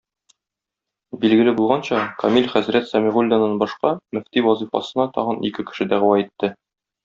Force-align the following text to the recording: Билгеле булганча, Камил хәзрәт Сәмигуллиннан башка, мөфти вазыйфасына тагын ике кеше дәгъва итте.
Билгеле 1.25 1.53
булганча, 1.59 1.99
Камил 2.23 2.49
хәзрәт 2.55 2.89
Сәмигуллиннан 2.93 3.55
башка, 3.67 3.95
мөфти 4.19 4.47
вазыйфасына 4.49 5.09
тагын 5.21 5.41
ике 5.53 5.71
кеше 5.71 5.91
дәгъва 5.95 6.21
итте. 6.27 6.55